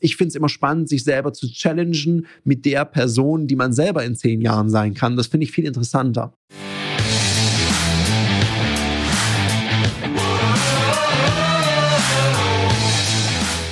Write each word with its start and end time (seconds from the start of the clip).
ich 0.00 0.16
finde 0.16 0.28
es 0.28 0.34
immer 0.34 0.48
spannend, 0.48 0.88
sich 0.88 1.04
selber 1.04 1.32
zu 1.32 1.50
challengen 1.50 2.26
mit 2.44 2.64
der 2.64 2.84
Person, 2.84 3.46
die 3.46 3.56
man 3.56 3.72
selber 3.72 4.04
in 4.04 4.14
zehn 4.14 4.40
Jahren 4.40 4.68
sein 4.68 4.94
kann. 4.94 5.16
Das 5.16 5.28
finde 5.28 5.44
ich 5.44 5.52
viel 5.52 5.64
interessanter. 5.64 6.32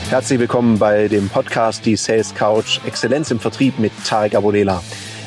Herzlich 0.09 0.39
willkommen 0.39 0.79
bei 0.79 1.09
dem 1.09 1.29
Podcast 1.29 1.85
Die 1.85 1.97
Sales 1.97 2.35
Couch 2.35 2.79
Exzellenz 2.87 3.31
im 3.33 3.41
Vertrieb 3.41 3.79
mit 3.81 3.93
Tarek 4.07 4.37
Abodela. 4.37 4.83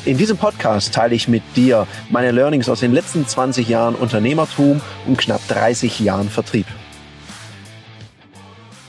In 0.06 0.16
diesem 0.16 0.38
Podcast 0.38 0.94
teile 0.94 1.14
ich 1.14 1.28
mit 1.28 1.42
dir 1.56 1.86
meine 2.08 2.30
Learnings 2.30 2.70
aus 2.70 2.80
den 2.80 2.92
letzten 2.92 3.26
20 3.26 3.68
Jahren 3.68 3.94
Unternehmertum 3.94 4.80
und 5.06 5.18
knapp 5.18 5.46
30 5.48 6.00
Jahren 6.00 6.30
Vertrieb. 6.30 6.66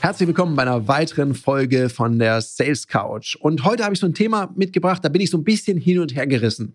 Herzlich 0.02 0.28
willkommen 0.28 0.56
bei 0.56 0.62
einer 0.62 0.88
weiteren 0.88 1.34
Folge 1.34 1.90
von 1.90 2.18
der 2.18 2.40
Sales 2.40 2.86
Couch. 2.86 3.36
Und 3.36 3.64
heute 3.64 3.84
habe 3.84 3.92
ich 3.92 4.00
so 4.00 4.06
ein 4.06 4.14
Thema 4.14 4.50
mitgebracht, 4.56 5.04
da 5.04 5.10
bin 5.10 5.20
ich 5.20 5.28
so 5.28 5.36
ein 5.36 5.44
bisschen 5.44 5.76
hin 5.76 5.98
und 5.98 6.16
her 6.16 6.26
gerissen. 6.26 6.72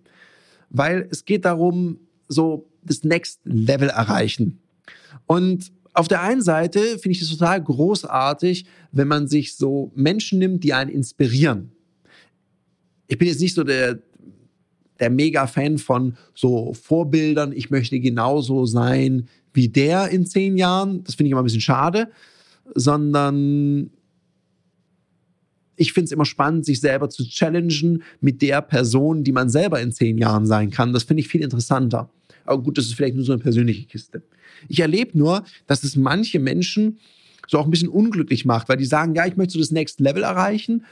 Weil 0.70 1.08
es 1.10 1.26
geht 1.26 1.44
darum, 1.44 1.98
so 2.28 2.70
das 2.84 3.04
Next 3.04 3.40
Level 3.44 3.90
erreichen. 3.90 4.60
Und 5.26 5.72
auf 5.94 6.08
der 6.08 6.22
einen 6.22 6.44
Seite 6.44 7.00
finde 7.00 7.14
ich 7.14 7.22
es 7.24 7.32
total 7.32 7.64
großartig, 7.64 8.68
wenn 8.92 9.08
man 9.08 9.28
sich 9.28 9.58
so 9.58 9.92
Menschen 9.96 10.38
nimmt, 10.38 10.64
die 10.64 10.74
einen 10.74 10.92
inspirieren. 10.92 11.72
Ich 13.08 13.18
bin 13.18 13.28
jetzt 13.28 13.42
nicht 13.42 13.56
so 13.56 13.64
der, 13.64 14.04
der 15.00 15.10
Mega-Fan 15.10 15.80
von 15.80 16.16
so 16.36 16.76
Vorbildern. 16.76 17.54
Ich 17.54 17.72
möchte 17.72 18.00
genauso 18.00 18.68
sein 18.68 19.28
wie 19.52 19.68
der 19.68 20.10
in 20.10 20.28
zehn 20.28 20.58
Jahren. 20.58 21.04
Das 21.04 21.16
finde 21.16 21.30
ich 21.30 21.32
immer 21.32 21.42
ein 21.42 21.46
bisschen 21.46 21.62
schade 21.62 22.12
sondern 22.74 23.92
ich 25.76 25.94
finde 25.94 26.06
es 26.06 26.12
immer 26.12 26.26
spannend, 26.26 26.66
sich 26.66 26.80
selber 26.80 27.10
zu 27.10 27.28
challengen 27.28 28.04
mit 28.22 28.42
der 28.42 28.62
Person, 28.62 29.24
die 29.24 29.32
man 29.32 29.50
selber 29.50 29.82
in 29.82 29.92
zehn 29.92 30.18
Jahren 30.18 30.46
sein 30.46 30.70
kann. 30.70 30.94
Das 30.94 31.04
finde 31.04 31.22
ich 31.22 31.28
viel 31.28 31.42
interessanter. 31.42 32.10
Aber 32.46 32.62
gut, 32.62 32.78
das 32.78 32.86
ist 32.86 32.96
vielleicht 32.96 33.16
nur 33.16 33.26
so 33.26 33.34
eine 33.34 33.42
persönliche 33.42 33.86
Kiste. 33.86 34.24
Ich 34.70 34.80
erlebe 34.80 35.18
nur, 35.18 35.44
dass 35.68 35.84
es 35.84 35.96
manche 35.96 36.40
Menschen 36.40 37.00
so 37.48 37.60
auch 37.60 37.66
ein 37.66 37.72
bisschen 37.72 37.90
unglücklich 37.90 38.46
macht, 38.46 38.70
weil 38.70 38.78
die 38.78 38.86
sagen, 38.86 39.16
ja, 39.16 39.26
ich 39.26 39.36
möchte 39.36 39.54
so 39.54 39.60
das 39.60 39.72
Next 39.72 40.00
Level 40.00 40.24
erreichen 40.24 40.86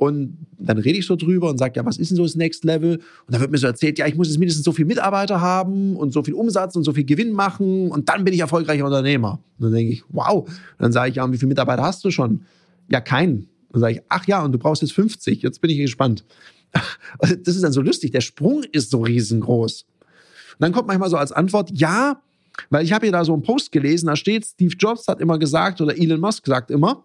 und 0.00 0.46
dann 0.58 0.78
rede 0.78 0.98
ich 0.98 1.06
so 1.06 1.14
drüber 1.14 1.50
und 1.50 1.58
sage, 1.58 1.74
ja, 1.76 1.84
was 1.84 1.98
ist 1.98 2.10
denn 2.10 2.16
so 2.16 2.22
das 2.22 2.34
Next 2.34 2.64
Level? 2.64 2.96
Und 2.96 3.02
dann 3.34 3.42
wird 3.42 3.50
mir 3.50 3.58
so 3.58 3.66
erzählt, 3.66 3.98
ja, 3.98 4.06
ich 4.06 4.14
muss 4.14 4.28
jetzt 4.28 4.38
mindestens 4.38 4.64
so 4.64 4.72
viel 4.72 4.86
Mitarbeiter 4.86 5.42
haben 5.42 5.94
und 5.94 6.14
so 6.14 6.22
viel 6.22 6.32
Umsatz 6.32 6.74
und 6.74 6.84
so 6.84 6.94
viel 6.94 7.04
Gewinn 7.04 7.32
machen 7.32 7.90
und 7.90 8.08
dann 8.08 8.24
bin 8.24 8.32
ich 8.32 8.40
erfolgreicher 8.40 8.86
Unternehmer. 8.86 9.40
Und 9.58 9.64
dann 9.64 9.72
denke 9.74 9.92
ich, 9.92 10.02
wow. 10.08 10.48
Und 10.48 10.56
dann 10.78 10.92
sage 10.92 11.10
ich, 11.10 11.16
ja, 11.16 11.24
und 11.24 11.32
wie 11.32 11.36
viele 11.36 11.50
Mitarbeiter 11.50 11.82
hast 11.82 12.02
du 12.02 12.10
schon? 12.10 12.46
Ja, 12.88 13.02
keinen. 13.02 13.50
Dann 13.72 13.80
sage 13.82 13.92
ich, 13.96 14.00
ach 14.08 14.26
ja, 14.26 14.42
und 14.42 14.52
du 14.52 14.58
brauchst 14.58 14.80
jetzt 14.80 14.94
50. 14.94 15.42
Jetzt 15.42 15.60
bin 15.60 15.70
ich 15.70 15.76
gespannt. 15.76 16.24
Das 17.20 17.54
ist 17.54 17.62
dann 17.62 17.72
so 17.72 17.82
lustig. 17.82 18.12
Der 18.12 18.22
Sprung 18.22 18.62
ist 18.72 18.90
so 18.90 19.02
riesengroß. 19.02 19.82
Und 19.82 20.60
dann 20.60 20.72
kommt 20.72 20.88
manchmal 20.88 21.10
so 21.10 21.18
als 21.18 21.30
Antwort, 21.30 21.70
ja, 21.74 22.22
weil 22.70 22.86
ich 22.86 22.94
habe 22.94 23.04
hier 23.04 23.12
da 23.12 23.22
so 23.22 23.34
einen 23.34 23.42
Post 23.42 23.70
gelesen, 23.70 24.06
da 24.06 24.16
steht, 24.16 24.46
Steve 24.46 24.74
Jobs 24.78 25.08
hat 25.08 25.20
immer 25.20 25.38
gesagt 25.38 25.82
oder 25.82 25.94
Elon 25.94 26.20
Musk 26.20 26.46
sagt 26.46 26.70
immer, 26.70 27.02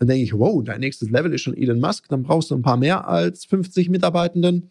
dann 0.00 0.08
denke 0.08 0.24
ich, 0.24 0.32
wow, 0.32 0.64
dein 0.64 0.80
nächstes 0.80 1.10
Level 1.10 1.32
ist 1.34 1.42
schon 1.42 1.54
Elon 1.54 1.78
Musk, 1.78 2.08
dann 2.08 2.22
brauchst 2.22 2.50
du 2.50 2.54
ein 2.54 2.62
paar 2.62 2.78
mehr 2.78 3.06
als 3.06 3.44
50 3.44 3.90
Mitarbeitenden. 3.90 4.70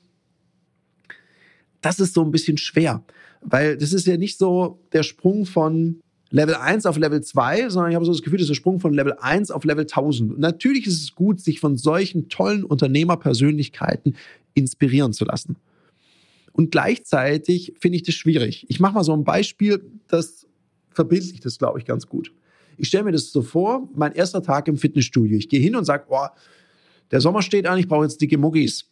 Das 1.82 2.00
ist 2.00 2.16
so 2.16 2.24
ein 2.24 2.32
bisschen 2.32 2.58
schwer, 2.58 3.04
weil 3.42 3.78
das 3.78 3.94
ist 3.94 4.08
ja 4.08 4.18
nicht 4.18 4.40
so 4.40 4.80
der 4.92 5.04
Sprung 5.04 5.46
von 5.46 6.02
Level 6.32 6.56
1 6.56 6.88
auf 6.88 6.98
Level 6.98 7.22
2, 7.22 7.70
sondern 7.70 7.92
ich 7.92 7.96
habe 7.96 8.06
so 8.06 8.12
das 8.12 8.24
Gefühl, 8.24 8.40
das 8.40 8.46
ist 8.46 8.50
der 8.50 8.56
Sprung 8.56 8.80
von 8.80 8.92
Level 8.92 9.14
1 9.20 9.52
auf 9.52 9.64
Level 9.66 9.84
1000. 9.84 10.34
Und 10.34 10.40
natürlich 10.40 10.88
ist 10.88 11.00
es 11.00 11.14
gut, 11.14 11.40
sich 11.40 11.60
von 11.60 11.78
solchen 11.78 12.28
tollen 12.30 12.64
Unternehmerpersönlichkeiten 12.64 14.16
inspirieren 14.56 15.14
zu 15.14 15.26
lassen. 15.26 15.58
Und 16.54 16.72
gleichzeitig 16.72 17.74
finde 17.80 17.98
ich 17.98 18.04
das 18.04 18.16
schwierig. 18.16 18.66
Ich 18.68 18.80
mache 18.80 18.95
mal 18.95 19.04
so 19.04 19.14
ein 19.14 19.23
Beispiel, 19.23 19.80
das 20.08 20.48
verbildlicht 20.89 21.45
das, 21.45 21.60
glaube 21.60 21.78
ich, 21.78 21.86
ganz 21.86 22.08
gut. 22.08 22.32
Ich 22.80 22.88
stelle 22.88 23.04
mir 23.04 23.12
das 23.12 23.32
so 23.32 23.42
vor, 23.42 23.90
mein 23.94 24.14
erster 24.14 24.42
Tag 24.42 24.67
im 24.67 24.78
Fitnessstudio. 24.78 25.38
Ich 25.38 25.50
gehe 25.50 25.60
hin 25.60 25.76
und 25.76 25.86
sage, 25.86 26.06
oh, 26.10 26.28
der 27.12 27.22
Sommer 27.22 27.42
steht 27.42 27.67
an, 27.67 27.78
ich 27.78 27.88
brauche 27.88 28.04
jetzt 28.04 28.22
dicke 28.22 28.38
Muggis. 28.38 28.90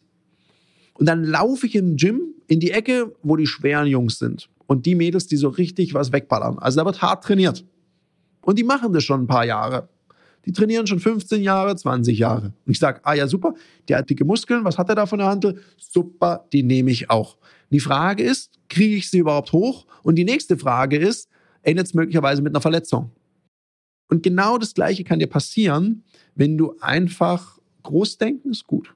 Und 0.94 1.06
dann 1.06 1.24
laufe 1.24 1.66
ich 1.66 1.74
im 1.74 1.96
Gym 1.96 2.34
in 2.48 2.60
die 2.60 2.70
Ecke, 2.70 3.14
wo 3.22 3.36
die 3.36 3.46
schweren 3.46 3.86
Jungs 3.86 4.18
sind. 4.18 4.50
Und 4.66 4.84
die 4.84 4.94
Mädels, 4.94 5.26
die 5.26 5.36
so 5.36 5.48
richtig 5.48 5.94
was 5.94 6.12
wegballern. 6.12 6.58
Also 6.58 6.80
da 6.80 6.84
wird 6.84 7.00
hart 7.00 7.24
trainiert. 7.24 7.64
Und 8.42 8.58
die 8.58 8.64
machen 8.64 8.92
das 8.92 9.04
schon 9.04 9.22
ein 9.22 9.26
paar 9.26 9.46
Jahre. 9.46 9.88
Die 10.44 10.52
trainieren 10.52 10.86
schon 10.86 11.00
15 11.00 11.42
Jahre, 11.42 11.74
20 11.74 12.18
Jahre. 12.18 12.52
Und 12.66 12.72
ich 12.72 12.78
sage, 12.78 13.00
ah 13.04 13.14
ja, 13.14 13.26
super, 13.26 13.54
der 13.88 13.98
hat 13.98 14.10
dicke 14.10 14.24
Muskeln, 14.24 14.64
was 14.64 14.76
hat 14.76 14.88
er 14.88 14.94
da 14.94 15.06
von 15.06 15.18
der 15.18 15.28
Handel? 15.28 15.60
Super, 15.76 16.46
die 16.52 16.62
nehme 16.62 16.90
ich 16.90 17.10
auch. 17.10 17.38
Die 17.70 17.80
Frage 17.80 18.22
ist, 18.22 18.58
kriege 18.68 18.96
ich 18.96 19.10
sie 19.10 19.18
überhaupt 19.18 19.52
hoch? 19.52 19.86
Und 20.02 20.16
die 20.16 20.24
nächste 20.24 20.56
Frage 20.58 20.96
ist, 20.96 21.28
endet 21.62 21.86
es 21.86 21.94
möglicherweise 21.94 22.42
mit 22.42 22.52
einer 22.52 22.60
Verletzung? 22.60 23.10
Und 24.08 24.22
genau 24.22 24.58
das 24.58 24.74
Gleiche 24.74 25.04
kann 25.04 25.18
dir 25.18 25.26
passieren, 25.26 26.02
wenn 26.34 26.56
du 26.56 26.76
einfach 26.80 27.58
groß 27.82 28.18
denken, 28.18 28.50
ist 28.50 28.66
gut. 28.66 28.94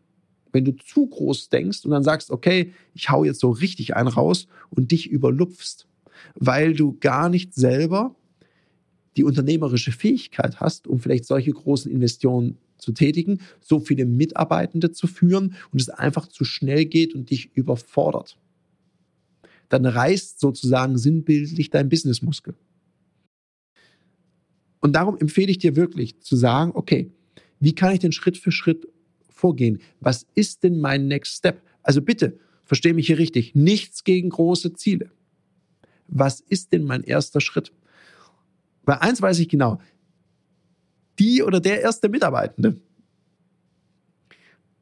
Wenn 0.53 0.65
du 0.65 0.73
zu 0.73 1.07
groß 1.07 1.49
denkst 1.49 1.85
und 1.85 1.93
dann 1.93 2.03
sagst, 2.03 2.31
okay, 2.31 2.73
ich 2.95 3.11
hau 3.11 3.25
jetzt 3.25 3.41
so 3.41 3.51
richtig 3.51 3.97
einen 3.97 4.09
raus 4.09 4.49
und 4.71 4.91
dich 4.91 5.11
überlupfst, 5.11 5.87
weil 6.35 6.75
du 6.75 6.97
gar 6.99 7.29
nicht 7.29 7.55
selber 7.55 8.15
die 9.17 9.25
unternehmerische 9.25 9.93
Fähigkeit 9.93 10.61
hast, 10.61 10.87
um 10.87 10.99
vielleicht 10.99 11.27
solche 11.27 11.53
großen 11.53 11.91
Investitionen 11.91 12.59
zu 12.79 12.93
tätigen, 12.93 13.41
so 13.61 13.81
viele 13.81 14.07
Mitarbeitende 14.07 14.91
zu 14.91 15.07
führen 15.07 15.55
und 15.73 15.81
es 15.81 15.89
einfach 15.89 16.27
zu 16.27 16.45
schnell 16.45 16.87
geht 16.87 17.15
und 17.15 17.31
dich 17.31 17.51
überfordert. 17.55 18.39
Dann 19.69 19.87
reißt 19.87 20.41
sozusagen 20.41 20.99
sinnbildlich 20.99 21.71
dein 21.71 21.89
Businessmuskel. 21.89 22.55
Und 24.83 24.95
darum 24.95 25.17
empfehle 25.17 25.51
ich 25.51 25.59
dir 25.59 25.77
wirklich 25.77 26.21
zu 26.21 26.37
sagen, 26.37 26.73
okay, 26.75 27.11
wie 27.61 27.75
kann 27.75 27.93
ich 27.93 28.01
denn 28.01 28.13
Schritt 28.13 28.37
für 28.37 28.51
Schritt 28.51 28.89
vorgehen? 29.31 29.81
Was 30.01 30.27
ist 30.35 30.65
denn 30.65 30.81
mein 30.81 31.07
Next 31.07 31.37
Step? 31.37 31.63
Also 31.83 32.03
bitte, 32.03 32.39
verstehe 32.65 32.93
mich 32.93 33.07
hier 33.07 33.19
richtig, 33.19 33.55
nichts 33.55 34.03
gegen 34.03 34.29
große 34.29 34.75
Ziele. 34.75 35.11
Was 36.09 36.41
ist 36.41 36.73
denn 36.73 36.85
mein 36.85 37.05
erster 37.05 37.41
Schritt? 37.41 37.73
Weil 38.85 38.99
eins 38.99 39.23
weiß 39.23 39.39
ich 39.39 39.49
genau, 39.49 39.81
die 41.21 41.45
oder 41.45 41.61
der 41.61 41.81
erste 41.81 42.09
Mitarbeitende 42.09 42.81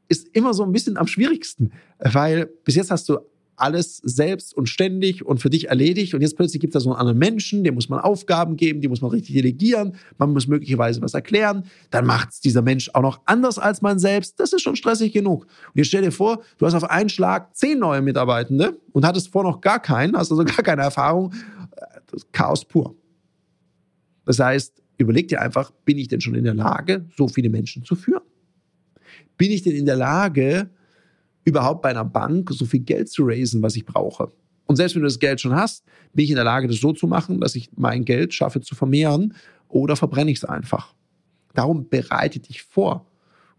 ist 0.07 0.27
immer 0.35 0.53
so 0.55 0.63
ein 0.63 0.71
bisschen 0.71 0.97
am 0.97 1.05
schwierigsten, 1.05 1.71
weil 1.99 2.47
bis 2.65 2.75
jetzt 2.75 2.89
hast 2.89 3.07
du 3.07 3.19
alles 3.61 3.97
selbst 3.97 4.53
und 4.53 4.67
ständig 4.67 5.25
und 5.25 5.39
für 5.39 5.49
dich 5.49 5.69
erledigt. 5.69 6.13
Und 6.13 6.21
jetzt 6.21 6.35
plötzlich 6.35 6.59
gibt 6.59 6.75
es 6.75 6.81
da 6.81 6.83
so 6.83 6.89
einen 6.91 6.99
anderen 6.99 7.19
Menschen, 7.19 7.63
dem 7.63 7.75
muss 7.75 7.89
man 7.89 7.99
Aufgaben 7.99 8.57
geben, 8.57 8.81
die 8.81 8.87
muss 8.87 9.01
man 9.01 9.11
richtig 9.11 9.35
delegieren, 9.35 9.95
man 10.17 10.33
muss 10.33 10.47
möglicherweise 10.47 11.01
was 11.01 11.13
erklären. 11.13 11.63
Dann 11.89 12.05
macht 12.05 12.29
es 12.31 12.41
dieser 12.41 12.61
Mensch 12.61 12.89
auch 12.93 13.01
noch 13.01 13.21
anders 13.25 13.59
als 13.59 13.81
man 13.81 13.99
selbst. 13.99 14.39
Das 14.39 14.53
ist 14.53 14.61
schon 14.61 14.75
stressig 14.75 15.13
genug. 15.13 15.43
Und 15.43 15.75
jetzt 15.75 15.87
stell 15.87 16.01
dir 16.01 16.11
vor, 16.11 16.41
du 16.57 16.65
hast 16.65 16.73
auf 16.73 16.89
einen 16.89 17.09
Schlag 17.09 17.55
zehn 17.55 17.79
neue 17.79 18.01
Mitarbeitende 18.01 18.79
und 18.91 19.05
hattest 19.05 19.29
vor 19.29 19.43
noch 19.43 19.61
gar 19.61 19.79
keinen, 19.79 20.17
hast 20.17 20.31
also 20.31 20.43
gar 20.45 20.63
keine 20.63 20.81
Erfahrung. 20.81 21.33
Das 22.07 22.23
ist 22.23 22.33
Chaos 22.33 22.65
pur. 22.65 22.95
Das 24.25 24.39
heißt, 24.39 24.81
überleg 24.97 25.27
dir 25.27 25.41
einfach, 25.41 25.71
bin 25.85 25.97
ich 25.97 26.07
denn 26.07 26.21
schon 26.21 26.35
in 26.35 26.43
der 26.43 26.53
Lage, 26.53 27.05
so 27.17 27.27
viele 27.27 27.49
Menschen 27.49 27.83
zu 27.83 27.95
führen? 27.95 28.23
Bin 29.37 29.51
ich 29.51 29.63
denn 29.63 29.75
in 29.75 29.85
der 29.85 29.95
Lage, 29.95 30.69
überhaupt 31.43 31.81
bei 31.81 31.89
einer 31.89 32.05
Bank 32.05 32.49
so 32.51 32.65
viel 32.65 32.81
Geld 32.81 33.09
zu 33.09 33.23
raisen, 33.25 33.61
was 33.61 33.75
ich 33.75 33.85
brauche. 33.85 34.31
Und 34.65 34.75
selbst 34.75 34.95
wenn 34.95 35.01
du 35.01 35.07
das 35.07 35.19
Geld 35.19 35.41
schon 35.41 35.55
hast, 35.55 35.83
bin 36.13 36.23
ich 36.23 36.29
in 36.29 36.35
der 36.35 36.45
Lage, 36.45 36.67
das 36.67 36.77
so 36.77 36.93
zu 36.93 37.07
machen, 37.07 37.41
dass 37.41 37.55
ich 37.55 37.69
mein 37.75 38.05
Geld 38.05 38.33
schaffe 38.33 38.61
zu 38.61 38.75
vermehren 38.75 39.33
oder 39.67 39.95
verbrenne 39.95 40.31
ich 40.31 40.37
es 40.37 40.45
einfach. 40.45 40.93
Darum 41.53 41.89
bereite 41.89 42.39
dich 42.39 42.63
vor 42.63 43.05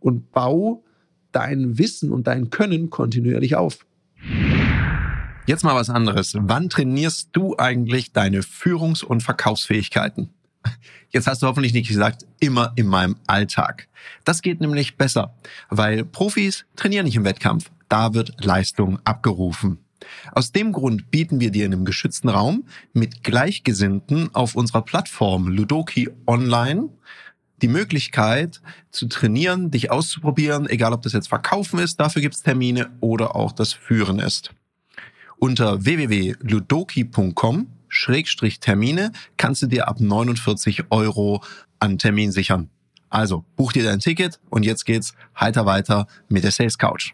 und 0.01 0.33
bau 0.33 0.85
dein 1.33 1.79
Wissen 1.79 2.13
und 2.13 2.27
dein 2.27 2.51
Können 2.51 2.91
kontinuierlich 2.91 3.57
auf. 3.57 3.87
Jetzt 5.47 5.65
mal 5.65 5.75
was 5.75 5.91
anderes. 5.91 6.35
Wann 6.39 6.69
trainierst 6.69 7.31
du 7.33 7.57
eigentlich 7.59 8.13
deine 8.13 8.43
Führungs- 8.43 9.05
und 9.05 9.23
Verkaufsfähigkeiten? 9.23 10.31
Jetzt 11.11 11.27
hast 11.27 11.43
du 11.43 11.47
hoffentlich 11.47 11.73
nicht 11.75 11.89
gesagt, 11.89 12.27
immer 12.41 12.73
in 12.77 12.87
meinem 12.87 13.17
Alltag. 13.27 13.89
Das 14.25 14.43
geht 14.43 14.61
nämlich 14.61 14.97
besser, 14.97 15.35
weil 15.69 16.05
Profis 16.05 16.65
trainieren 16.77 17.05
nicht 17.05 17.17
im 17.17 17.25
Wettkampf. 17.25 17.71
Da 17.89 18.15
wird 18.15 18.45
Leistung 18.45 18.99
abgerufen. 19.05 19.79
Aus 20.33 20.53
dem 20.53 20.73
Grund 20.73 21.11
bieten 21.11 21.41
wir 21.41 21.51
dir 21.51 21.67
in 21.67 21.73
einem 21.73 21.85
geschützten 21.85 22.29
Raum 22.29 22.65
mit 22.93 23.23
Gleichgesinnten 23.23 24.35
auf 24.35 24.55
unserer 24.55 24.83
Plattform 24.83 25.49
Ludoki 25.49 26.11
Online 26.27 26.89
die 27.63 27.69
Möglichkeit 27.69 28.61
zu 28.91 29.07
trainieren, 29.07 29.71
dich 29.71 29.91
auszuprobieren, 29.91 30.69
egal 30.69 30.93
ob 30.93 31.03
das 31.03 31.13
jetzt 31.13 31.29
Verkaufen 31.29 31.79
ist, 31.79 32.01
dafür 32.01 32.21
gibt 32.21 32.35
es 32.35 32.43
Termine 32.43 32.91
oder 33.01 33.37
auch 33.37 33.53
das 33.53 33.73
Führen 33.73 34.19
ist. 34.19 34.51
Unter 35.39 35.85
www.ludoki.com 35.85 37.69
Schrägstrich 37.95 38.59
Termine 38.59 39.13
kannst 39.37 39.61
du 39.61 39.67
dir 39.67 39.87
ab 39.87 40.01
49 40.01 40.85
Euro 40.91 41.43
an 41.79 41.99
Termin 41.99 42.33
sichern. 42.33 42.71
Also, 43.11 43.45
buch 43.55 43.73
dir 43.73 43.85
dein 43.85 43.99
Ticket 43.99 44.41
und 44.49 44.65
jetzt 44.65 44.87
geht's 44.87 45.13
heiter 45.39 45.67
weiter 45.67 46.07
mit 46.31 46.43
der 46.43 46.53
Sales 46.53 46.79
Couch. 46.79 47.13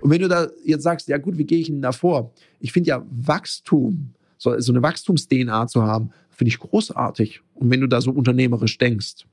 Und 0.00 0.10
wenn 0.10 0.20
du 0.20 0.28
da 0.28 0.48
jetzt 0.64 0.82
sagst, 0.82 1.06
ja 1.06 1.16
gut, 1.18 1.38
wie 1.38 1.44
gehe 1.44 1.60
ich 1.60 1.68
denn 1.68 1.80
da 1.80 1.92
vor? 1.92 2.32
Ich 2.58 2.72
finde 2.72 2.88
ja 2.88 3.06
Wachstum, 3.08 4.14
so, 4.36 4.58
so 4.58 4.72
eine 4.72 4.82
Wachstums-DNA 4.82 5.68
zu 5.68 5.84
haben, 5.84 6.10
finde 6.30 6.48
ich 6.48 6.58
großartig. 6.58 7.40
Und 7.54 7.70
wenn 7.70 7.80
du 7.80 7.86
da 7.86 8.00
so 8.00 8.10
unternehmerisch 8.10 8.78
denkst. 8.78 9.26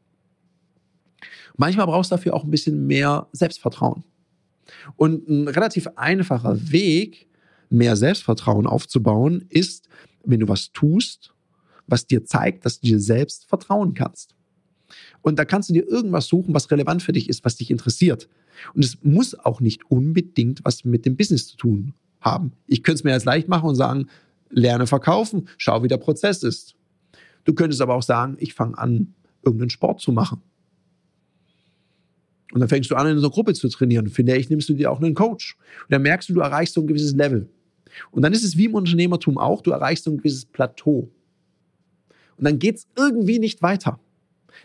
Manchmal 1.58 1.88
brauchst 1.88 2.12
du 2.12 2.18
dafür 2.18 2.36
auch 2.36 2.44
ein 2.44 2.52
bisschen 2.52 2.86
mehr 2.86 3.28
Selbstvertrauen. 3.32 4.04
Und 4.96 5.28
ein 5.28 5.48
relativ 5.48 5.88
einfacher 5.96 6.72
Weg, 6.72 7.28
mehr 7.70 7.96
Selbstvertrauen 7.96 8.68
aufzubauen, 8.68 9.46
ist, 9.50 9.88
wenn 10.24 10.40
du 10.40 10.48
was 10.48 10.72
tust, 10.72 11.34
was 11.88 12.08
dir 12.08 12.26
zeigt, 12.26 12.66
dass 12.66 12.80
du 12.80 12.88
dir 12.88 13.00
selbst 13.00 13.46
vertrauen 13.46 13.94
kannst. 13.94 14.36
Und 15.22 15.40
da 15.40 15.46
kannst 15.46 15.70
du 15.70 15.74
dir 15.74 15.88
irgendwas 15.88 16.28
suchen, 16.28 16.54
was 16.54 16.70
relevant 16.72 17.02
für 17.02 17.12
dich 17.12 17.30
ist, 17.30 17.44
was 17.44 17.56
dich 17.58 17.72
interessiert. 17.72 18.30
Und 18.74 18.86
es 18.86 19.04
muss 19.04 19.36
auch 19.36 19.60
nicht 19.60 19.90
unbedingt 19.90 20.64
was 20.64 20.86
mit 20.86 21.06
dem 21.06 21.18
Business 21.18 21.48
zu 21.48 21.58
tun 21.58 21.94
haben. 22.22 22.54
Ich 22.68 22.84
könnte 22.84 23.00
es 23.00 23.04
mir 23.04 23.12
jetzt 23.12 23.26
leicht 23.26 23.48
machen 23.48 23.70
und 23.70 23.76
sagen, 23.76 24.08
lerne 24.50 24.88
verkaufen, 24.88 25.48
schau, 25.58 25.84
wie 25.84 25.88
der 25.88 25.98
Prozess 25.98 26.44
ist. 26.44 26.76
Du 27.44 27.54
könntest 27.54 27.82
aber 27.82 27.96
auch 27.96 28.04
sagen, 28.04 28.38
ich 28.40 28.54
fange 28.54 28.78
an, 28.78 29.14
irgendeinen 29.44 29.70
Sport 29.70 30.02
zu 30.02 30.12
machen. 30.12 30.42
Und 32.54 32.60
dann 32.60 32.70
fängst 32.70 32.90
du 32.90 32.96
an, 32.96 33.08
in 33.08 33.18
einer 33.18 33.30
Gruppe 33.30 33.54
zu 33.54 33.68
trainieren. 33.68 34.08
Finde 34.08 34.36
ich, 34.38 34.50
nimmst 34.50 34.70
du 34.70 34.74
dir 34.74 34.92
auch 34.92 35.02
einen 35.02 35.14
Coach. 35.14 35.58
Und 35.84 35.92
dann 35.92 36.02
merkst 36.02 36.30
du, 36.30 36.34
du 36.34 36.40
erreichst 36.40 36.76
so 36.76 36.82
ein 36.82 36.88
gewisses 36.88 37.14
Level. 37.14 37.50
Und 38.12 38.22
dann 38.22 38.34
ist 38.34 38.44
es 38.44 38.58
wie 38.58 38.66
im 38.66 38.76
Unternehmertum 38.76 39.38
auch, 39.38 39.62
du 39.62 39.72
erreichst 39.72 40.08
ein 40.08 40.18
gewisses 40.18 40.46
Plateau. 40.46 41.10
Und 42.38 42.46
dann 42.46 42.60
geht 42.60 42.76
es 42.76 42.88
irgendwie 42.96 43.40
nicht 43.40 43.62
weiter. 43.62 44.00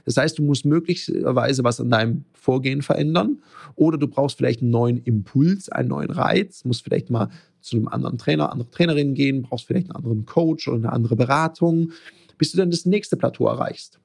Das 0.05 0.17
heißt, 0.17 0.39
du 0.39 0.43
musst 0.43 0.65
möglicherweise 0.65 1.65
was 1.65 1.81
an 1.81 1.91
deinem 1.91 2.25
Vorgehen 2.33 2.83
verändern 2.83 3.43
oder 3.75 3.99
du 3.99 4.09
brauchst 4.09 4.39
vielleicht 4.39 4.63
einen 4.63 4.71
neuen 4.71 4.99
Impuls, 4.99 5.69
einen 5.69 5.89
neuen 5.89 6.11
Reiz, 6.11 6.65
musst 6.65 6.85
vielleicht 6.85 7.11
mal 7.11 7.29
zu 7.61 7.77
einem 7.77 7.89
anderen 7.89 8.19
Trainer, 8.19 8.53
andere 8.53 8.71
Trainerin 8.71 9.15
gehen, 9.15 9.43
brauchst 9.43 9.67
vielleicht 9.67 9.89
einen 9.89 9.97
anderen 9.97 10.27
Coach 10.27 10.69
oder 10.69 10.79
eine 10.79 10.93
andere 10.93 11.17
Beratung, 11.17 11.93
bis 12.39 12.53
du 12.53 12.59
dann 12.59 12.71
das 12.71 12.87
nächste 12.87 13.17
Plateau 13.17 13.47
erreichst. 13.47 14.01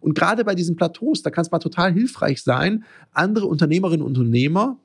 Und 0.00 0.14
gerade 0.14 0.44
bei 0.44 0.54
diesen 0.54 0.76
Plateaus, 0.76 1.22
da 1.22 1.30
kann 1.30 1.42
es 1.42 1.50
mal 1.50 1.58
total 1.58 1.92
hilfreich 1.92 2.42
sein, 2.42 2.84
andere 3.12 3.46
Unternehmerinnen 3.46 4.06
und 4.06 4.16
Unternehmer 4.16 4.78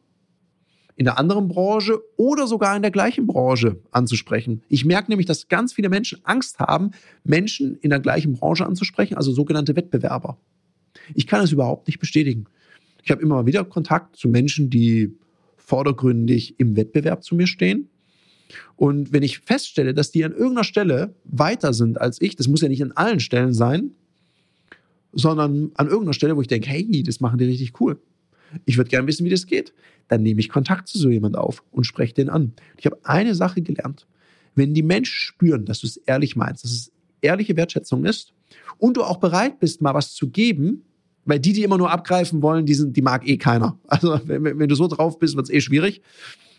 in 1.01 1.07
einer 1.07 1.18
anderen 1.18 1.48
Branche 1.48 2.00
oder 2.15 2.45
sogar 2.45 2.75
in 2.75 2.83
der 2.83 2.92
gleichen 2.92 3.25
Branche 3.25 3.80
anzusprechen. 3.89 4.62
Ich 4.69 4.86
merke 4.86 5.09
nämlich, 5.09 5.25
dass 5.25 5.48
ganz 5.48 5.74
viele 5.74 5.89
Menschen 5.89 6.19
Angst 6.25 6.59
haben, 6.59 6.92
Menschen 7.24 7.75
in 7.77 7.89
der 7.89 8.00
gleichen 8.00 8.33
Branche 8.33 8.68
anzusprechen, 8.68 9.18
also 9.18 9.31
sogenannte 9.31 9.75
Wettbewerber. 9.75 10.38
Ich 11.15 11.25
kann 11.25 11.44
es 11.44 11.51
überhaupt 11.51 11.88
nicht 11.88 11.98
bestätigen. 11.98 12.45
Ich 13.01 13.09
habe 13.09 13.24
immer 13.24 13.48
wieder 13.48 13.63
Kontakt 13.65 14.15
zu 14.15 14.30
Menschen, 14.30 14.69
die 14.69 15.18
vordergründig 15.57 16.59
im 16.59 16.75
Wettbewerb 16.75 17.24
zu 17.24 17.33
mir 17.33 17.48
stehen. 17.48 17.89
Und 18.75 19.12
wenn 19.12 19.24
ich 19.24 19.39
feststelle, 19.39 19.95
dass 19.95 20.12
die 20.12 20.24
an 20.24 20.33
irgendeiner 20.33 20.65
Stelle 20.65 21.15
weiter 21.24 21.74
sind 21.74 22.00
als 22.00 22.21
ich, 22.21 22.36
das 22.36 22.48
muss 22.48 22.62
ja 22.62 22.68
nicht 22.68 22.83
an 22.83 22.92
allen 22.92 23.19
Stellen 23.19 23.56
sein, 23.56 23.95
sondern 25.13 25.71
an 25.74 25.88
irgendeiner 25.88 26.13
Stelle, 26.13 26.38
wo 26.38 26.42
ich 26.42 26.48
denke, 26.48 26.69
hey, 26.69 27.01
das 27.01 27.21
machen 27.21 27.39
die 27.39 27.45
richtig 27.45 27.81
cool 27.81 28.00
ich 28.65 28.77
würde 28.77 28.89
gerne 28.89 29.07
wissen, 29.07 29.25
wie 29.25 29.30
das 29.30 29.45
geht. 29.45 29.74
Dann 30.12 30.24
nehme 30.24 30.42
ich 30.42 30.50
Kontakt 30.50 30.90
zu 30.90 30.98
so 30.98 31.10
jemand 31.10 31.38
auf 31.38 31.63
und 31.72 31.86
spreche 31.86 32.13
den 32.13 32.30
an. 32.30 32.52
Ich 32.78 32.86
habe 32.86 33.00
eine 33.04 33.34
Sache 33.34 33.62
gelernt. 33.62 34.08
Wenn 34.56 34.74
die 34.74 34.84
Menschen 34.84 35.16
spüren, 35.16 35.63
dass 35.63 35.80
du 35.80 35.88
es 35.88 35.96
ehrlich 35.96 36.36
meinst, 36.36 36.66
dass 36.66 36.72
es 36.72 36.92
ehrliche 37.22 37.56
Wertschätzung 37.56 38.04
ist 38.04 38.34
und 38.78 38.98
du 38.98 39.04
auch 39.04 39.22
bereit 39.22 39.60
bist, 39.60 39.81
mal 39.81 39.94
was 39.94 40.13
zu 40.13 40.30
geben, 40.30 40.84
weil 41.24 41.40
die, 41.40 41.54
die 41.54 41.63
immer 41.63 41.78
nur 41.78 41.92
abgreifen 41.92 42.42
wollen, 42.42 42.66
die, 42.66 42.74
sind, 42.74 42.98
die 42.98 43.02
mag 43.02 43.25
eh 43.25 43.38
keiner. 43.38 43.80
Also 43.88 44.19
wenn, 44.25 44.44
wenn 44.44 44.68
du 44.68 44.75
so 44.75 44.88
drauf 44.88 45.18
bist, 45.18 45.38
wird 45.38 45.46
es 45.46 45.54
eh 45.54 45.62
schwierig. 45.62 46.02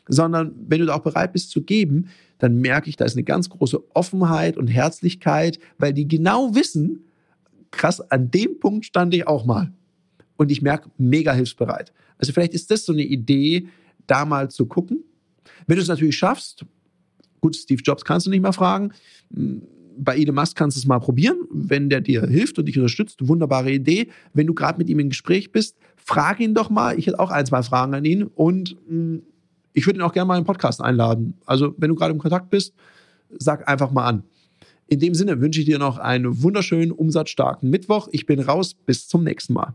Sondern 0.08 0.54
wenn 0.66 0.80
du 0.80 0.86
da 0.86 0.94
auch 0.94 1.02
bereit 1.02 1.34
bist 1.34 1.50
zu 1.50 1.60
geben, 1.60 2.08
dann 2.38 2.56
merke 2.56 2.88
ich, 2.88 2.96
da 2.96 3.04
ist 3.04 3.16
eine 3.16 3.22
ganz 3.22 3.50
große 3.50 3.82
Offenheit 3.92 4.56
und 4.56 4.68
Herzlichkeit, 4.68 5.58
weil 5.76 5.92
die 5.92 6.08
genau 6.08 6.54
wissen, 6.54 7.04
krass, 7.70 8.00
an 8.00 8.30
dem 8.30 8.58
Punkt 8.60 8.86
stand 8.86 9.12
ich 9.12 9.26
auch 9.26 9.44
mal 9.44 9.74
und 10.42 10.50
ich 10.50 10.60
merke, 10.60 10.90
mega 10.98 11.32
hilfsbereit. 11.32 11.92
Also 12.18 12.32
vielleicht 12.32 12.54
ist 12.54 12.70
das 12.70 12.84
so 12.84 12.92
eine 12.92 13.02
Idee, 13.02 13.68
da 14.06 14.24
mal 14.24 14.50
zu 14.50 14.66
gucken. 14.66 15.04
Wenn 15.66 15.76
du 15.76 15.82
es 15.82 15.88
natürlich 15.88 16.16
schaffst, 16.16 16.64
gut, 17.40 17.56
Steve 17.56 17.80
Jobs 17.82 18.04
kannst 18.04 18.26
du 18.26 18.30
nicht 18.30 18.42
mehr 18.42 18.52
fragen, 18.52 18.92
bei 19.96 20.16
Elon 20.16 20.34
Musk 20.34 20.56
kannst 20.56 20.76
du 20.76 20.80
es 20.80 20.86
mal 20.86 20.98
probieren, 20.98 21.38
wenn 21.50 21.88
der 21.88 22.00
dir 22.00 22.22
hilft 22.22 22.58
und 22.58 22.66
dich 22.66 22.76
unterstützt. 22.76 23.28
Wunderbare 23.28 23.70
Idee. 23.70 24.08
Wenn 24.34 24.46
du 24.46 24.54
gerade 24.54 24.78
mit 24.78 24.88
ihm 24.88 24.98
im 24.98 25.10
Gespräch 25.10 25.52
bist, 25.52 25.76
frag 25.96 26.40
ihn 26.40 26.54
doch 26.54 26.70
mal. 26.70 26.98
Ich 26.98 27.06
hätte 27.06 27.20
auch 27.20 27.30
ein, 27.30 27.46
zwei 27.46 27.62
Fragen 27.62 27.94
an 27.94 28.04
ihn 28.04 28.24
und 28.24 28.76
ich 29.74 29.86
würde 29.86 30.00
ihn 30.00 30.02
auch 30.02 30.12
gerne 30.12 30.26
mal 30.26 30.36
in 30.36 30.42
den 30.42 30.46
Podcast 30.46 30.80
einladen. 30.82 31.34
Also, 31.46 31.74
wenn 31.78 31.88
du 31.88 31.94
gerade 31.94 32.12
im 32.12 32.18
Kontakt 32.18 32.50
bist, 32.50 32.74
sag 33.38 33.68
einfach 33.68 33.90
mal 33.90 34.06
an. 34.06 34.24
In 34.88 35.00
dem 35.00 35.14
Sinne 35.14 35.40
wünsche 35.40 35.60
ich 35.60 35.66
dir 35.66 35.78
noch 35.78 35.98
einen 35.98 36.42
wunderschönen, 36.42 36.90
umsatzstarken 36.90 37.70
Mittwoch. 37.70 38.08
Ich 38.12 38.26
bin 38.26 38.40
raus. 38.40 38.74
Bis 38.74 39.08
zum 39.08 39.24
nächsten 39.24 39.54
Mal. 39.54 39.74